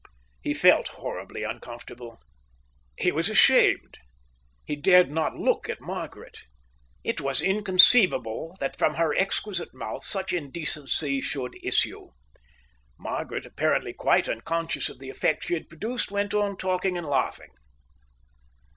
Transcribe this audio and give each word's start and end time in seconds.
He 0.41 0.55
felt 0.55 0.87
horribly 0.87 1.43
uncomfortable. 1.43 2.19
He 2.97 3.11
was 3.11 3.29
ashamed. 3.29 3.99
He 4.65 4.75
dared 4.75 5.11
not 5.11 5.35
look 5.37 5.69
at 5.69 5.79
Margaret. 5.79 6.39
It 7.03 7.21
was 7.21 7.39
inconceivable 7.39 8.57
that 8.59 8.79
from 8.79 8.95
her 8.95 9.13
exquisite 9.13 9.75
mouth 9.75 10.03
such 10.03 10.33
indecency 10.33 11.21
should 11.21 11.53
issue. 11.63 12.07
Margaret, 12.97 13.45
apparently 13.45 13.93
quite 13.93 14.27
unconscious 14.27 14.89
of 14.89 14.97
the 14.97 15.11
effect 15.11 15.43
she 15.43 15.53
had 15.53 15.69
produced, 15.69 16.09
went 16.09 16.33
on 16.33 16.57
talking 16.57 16.97
and 16.97 17.05
laughing. 17.05 17.51